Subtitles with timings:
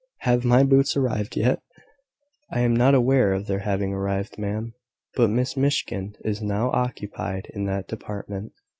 [0.21, 1.61] Have my boots arrived yet?"
[2.49, 4.73] "I am not aware of their having arrived, ma'am.
[5.13, 8.53] But Miss Miskin is now occupied in that department."